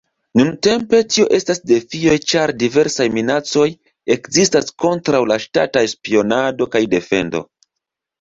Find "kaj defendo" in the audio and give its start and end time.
6.77-7.43